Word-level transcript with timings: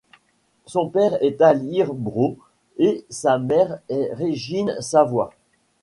Son 0.65 0.89
père 0.89 1.21
est 1.23 1.41
Alyre 1.41 1.93
Breau 1.93 2.39
et 2.79 3.05
sa 3.11 3.37
mère 3.37 3.77
est 3.87 4.09
Régine 4.15 4.75
Savoie. 4.79 5.29